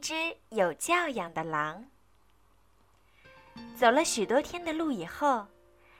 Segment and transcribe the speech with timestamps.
[0.00, 0.14] 只
[0.48, 1.84] 有教养的狼。
[3.76, 5.46] 走了许多天的路以后，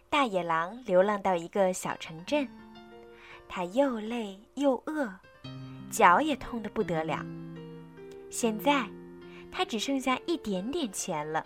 [0.08, 2.48] 大野狼流浪到一个小城镇。
[3.48, 5.12] 它又累又饿，
[5.90, 7.24] 脚也痛得不得了。
[8.30, 8.88] 现在，
[9.50, 11.44] 它只剩下一点点钱了，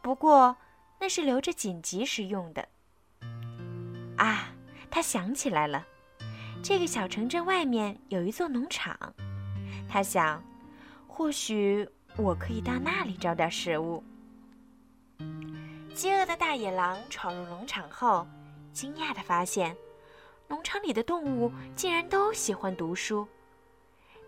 [0.00, 0.56] 不过
[1.00, 2.68] 那是留着紧急时用的。
[4.16, 4.52] 啊，
[4.90, 5.84] 他想起来了，
[6.62, 8.96] 这个小城镇外面有一座农场。
[9.88, 10.42] 他想，
[11.20, 14.02] 或许我可以到那里找点食物。
[15.94, 18.26] 饥饿的大野狼闯入农场后，
[18.72, 19.76] 惊讶地发现，
[20.48, 23.28] 农场里的动物竟然都喜欢读书。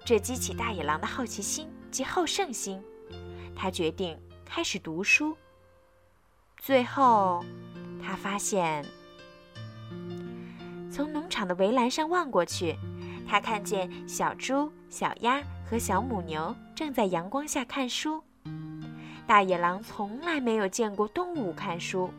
[0.05, 2.84] 这激起大野狼的好奇心及好胜心，
[3.56, 5.34] 他决定开始读书。
[6.59, 7.43] 最后，
[8.04, 8.84] 他发现，
[10.93, 12.77] 从农场的围栏上望过去，
[13.32, 18.23] 他看见小猪、小鸭和小母牛正在阳光下看书。
[19.26, 22.12] 大野狼从来没有见过动物看书，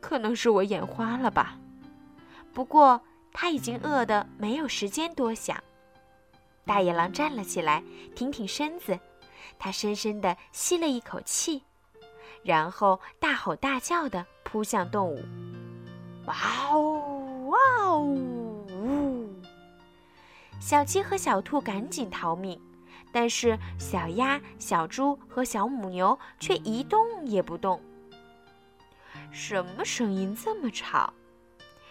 [0.00, 1.58] 可能是我眼花了吧。
[2.54, 3.00] 不过
[3.32, 5.60] 他已经饿得没有时间多想。
[6.64, 7.82] 大野狼站了起来，
[8.14, 8.96] 挺挺身子，
[9.58, 11.64] 他深深地吸了一口气，
[12.44, 15.20] 然后大吼大叫地扑向动物。
[20.70, 22.60] 小鸡和小兔赶紧逃命。
[23.10, 27.80] 但是小鸭、小猪和小母牛却一动也不动。
[29.32, 31.12] 什么声音这么吵？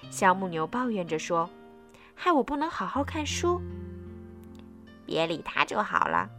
[0.09, 1.49] 小母牛抱怨着说
[2.16, 3.61] ：“害我不能好好看书。”
[5.05, 6.30] 别理它就好了，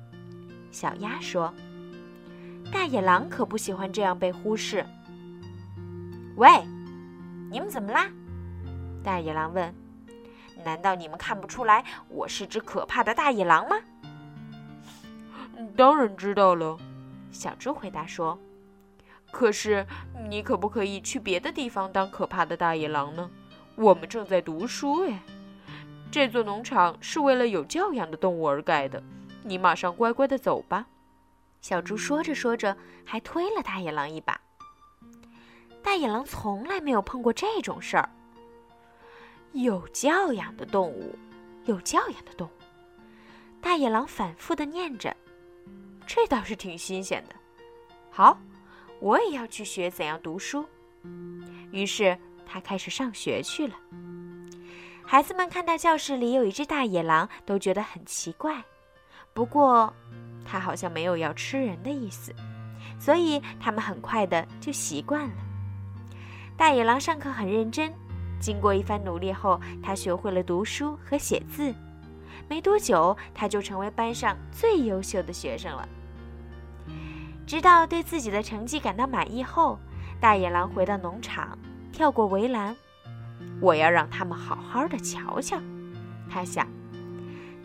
[0.70, 1.52] 小鸭说。
[2.72, 4.86] 大野狼可不喜欢这样被忽视。
[6.36, 6.48] 喂，
[7.50, 8.08] 你们怎么啦？
[9.04, 9.74] 大野狼问。
[10.60, 13.76] 难道你们看不出来我是只可怕的大野狼吗？
[15.76, 16.78] 当然知道了，
[17.30, 18.38] 小猪回答说。
[19.30, 19.86] 可是
[20.28, 23.30] 你可不可以去别的地方当可怕的大野狼呢？
[23.76, 25.22] 我们正在读书哎。
[26.10, 29.00] 这座农场是为了有教养的动物而盖的，
[29.44, 30.86] 你马上乖乖的走吧。
[31.60, 34.40] 小猪说着说着，还推了大野狼一把。
[35.82, 38.10] 大野狼从来没有碰过这种事儿。
[39.52, 41.18] 有教养的动物，
[41.64, 42.50] 有教养的动物。
[43.60, 45.14] 大野狼反复的念着。
[46.06, 47.34] 这倒是挺新鲜的。
[48.10, 48.38] 好，
[49.00, 50.64] 我也要去学怎样读书。
[51.72, 52.16] 于是
[52.46, 53.74] 他开始上学去了。
[55.04, 58.62] 孩子们看到教室里有一只大野狼，都觉得很奇怪。
[59.32, 59.92] 不过，
[60.44, 62.34] 它好像没有要吃人的意思，
[62.98, 65.36] 所以他们很快的就习惯了。
[66.56, 67.92] 大野狼上课很认真，
[68.40, 71.74] 经过一番努力后，他学会了读书和写字。
[72.48, 75.88] 没多久，他就成为班上最优秀的学生了。
[77.46, 79.78] 直到对自己的成绩感到满意后，
[80.18, 81.56] 大野狼回到农场，
[81.92, 82.74] 跳过围栏。
[83.60, 85.58] 我要让他们好好的瞧瞧，
[86.30, 86.66] 他想。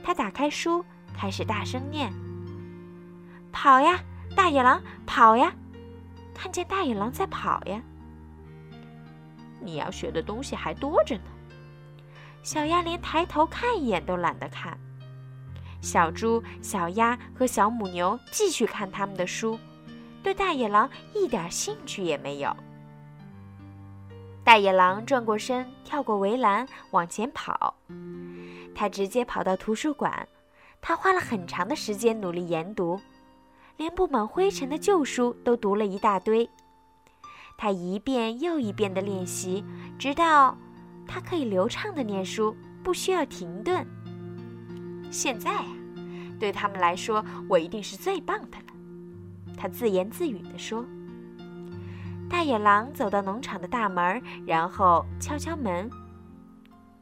[0.03, 0.83] 他打开书，
[1.15, 2.13] 开始大声念
[3.51, 3.99] ：“跑呀，
[4.35, 5.51] 大野狼，跑呀！
[6.33, 7.81] 看见大野狼在跑呀！
[9.65, 11.23] 你要学的东西还多着呢。”
[12.43, 14.77] 小鸭连抬头看一眼都懒得看。
[15.81, 19.59] 小猪、小鸭和小母牛继续看他们的书。
[20.23, 22.55] 对大野狼一点兴趣也没有。
[24.43, 27.75] 大野狼转过身，跳过围栏，往前跑。
[28.73, 30.27] 他直接跑到图书馆。
[30.81, 32.99] 他花了很长的时间努力研读，
[33.77, 36.47] 连布满灰尘的旧书都读了一大堆。
[37.57, 39.63] 他一遍又一遍的练习，
[39.97, 40.57] 直到
[41.07, 43.85] 他可以流畅的念书，不需要停顿。
[45.09, 45.65] 现在啊，
[46.39, 48.65] 对他们来说，我一定是最棒的了。
[49.57, 50.85] 他自言自语地说
[52.29, 55.89] ：“大野狼走到农场的大门，然后敲敲门。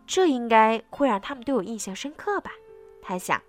[0.05, 2.51] 这应该会让他们对我印象深刻吧？”
[3.01, 3.41] 他想。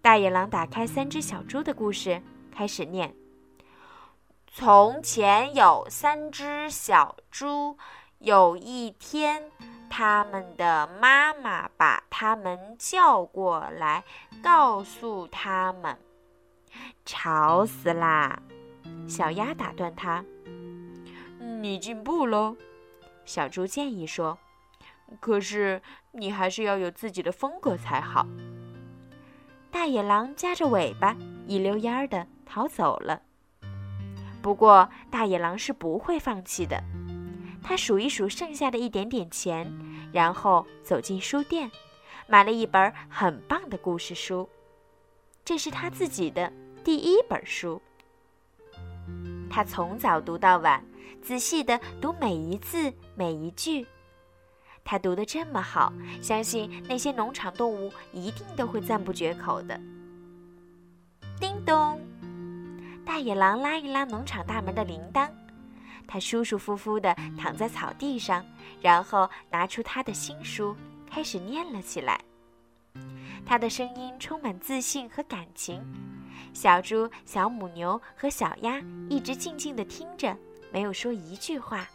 [0.00, 3.12] 大野狼打开三只小猪的故事，开始念
[4.52, 7.76] ：“从前有三只小猪，
[8.18, 9.50] 有一天，
[9.90, 14.02] 他们的妈妈把他们叫过来，
[14.42, 15.98] 告诉他们。”
[17.04, 18.38] 吵死啦！
[19.08, 20.24] 小鸭打断他
[21.60, 22.56] ：“你进步了。”
[23.24, 24.38] 小猪建议说
[25.20, 25.82] ：“可是
[26.12, 28.26] 你还是要有自己的风格才好。”
[29.70, 31.14] 大野狼夹着尾巴，
[31.46, 33.20] 一溜烟儿的逃走了。
[34.46, 36.80] 不过，大野狼是不会放弃的。
[37.64, 39.68] 他数一数剩下的一点点钱，
[40.12, 41.68] 然后走进书店，
[42.28, 44.48] 买了一本很棒的故事书。
[45.44, 46.52] 这是他自己的
[46.84, 47.82] 第一本书。
[49.50, 50.80] 他从早读到晚，
[51.20, 53.84] 仔细地读每一字每一句。
[54.84, 55.92] 他读得这么好，
[56.22, 59.76] 相信那些农场动物一定都会赞不绝口的。
[61.40, 62.00] 叮咚，
[63.16, 65.26] 大野狼拉一拉农场大门的铃铛，
[66.06, 68.44] 他舒舒服服地躺在草地上，
[68.82, 70.76] 然后拿出他的新书，
[71.10, 72.20] 开始念了起来。
[73.46, 75.82] 他的声音充满自信和感情。
[76.52, 80.36] 小猪、小母牛和小鸭一直静静地听着，
[80.70, 81.88] 没有说一句话。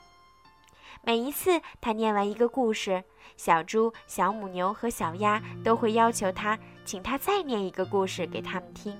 [1.03, 3.03] 每一次他念完一个故事，
[3.38, 9.00] 小猪、小母牛和小鸭都会要求他，请他再念一个故事给他们听。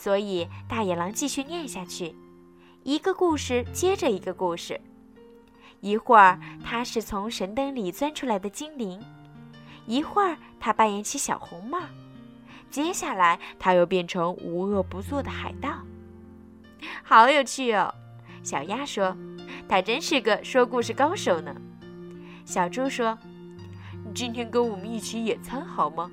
[0.00, 2.14] 所以大野狼继续念下去，
[2.84, 4.80] 一个故事接着一个故事。
[5.80, 9.02] 一会儿他是从神灯里钻出来的精灵，
[9.86, 11.80] 一会儿他扮演起小红帽，
[12.70, 15.70] 接下来他又变成无恶不作的海盗。
[17.02, 17.92] 好有趣哦！
[18.44, 19.16] 小鸭说。
[19.68, 21.54] 他真是个说故事高手呢，
[22.44, 23.18] 小猪说
[24.06, 26.08] ：“你今天跟我们一起野餐好吗？”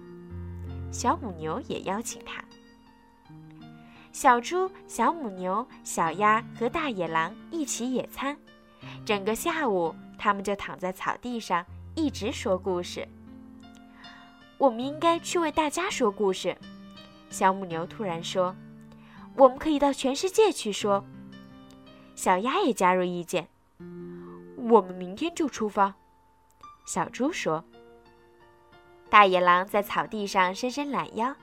[0.92, 2.44] 小母牛也邀请他。
[4.16, 8.38] 小猪、小母牛、小鸭和大野狼一起野餐，
[9.06, 11.66] 整个下午他们就躺在草地上
[11.96, 13.06] 一直说故事。
[14.58, 16.58] 我们应该去为大家说故事，
[17.30, 18.56] 小母牛突然说
[19.36, 21.04] ：“我们可以到全世界去说。”
[22.16, 23.46] 小鸭也加入意见。
[24.56, 25.94] 我们明天就出发，
[26.86, 27.62] 小猪说。
[29.10, 31.36] 大野狼在草地上伸伸懒腰，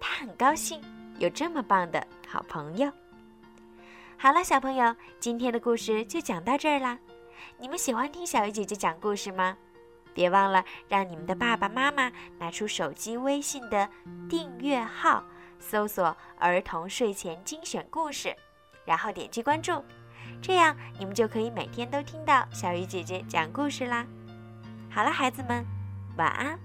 [0.00, 0.82] 他很高兴
[1.18, 2.90] 有这么棒的好朋友。
[4.18, 6.98] 好了，小朋友，今天的故事就讲到这儿啦。
[7.58, 9.56] 你们喜欢听小鱼姐姐讲故事吗？
[10.14, 13.88] 别忘了让你们的爸爸妈妈拿出手机微信的
[14.30, 15.22] 订阅号，
[15.58, 18.34] 搜索“儿童睡前精选故事”，
[18.86, 19.84] 然后点击关注。
[20.40, 24.06] 这样，你们就可以每天都听到小鱼姐姐讲故事啦。
[24.90, 25.64] 好了，孩子们，
[26.16, 26.58] 晚安。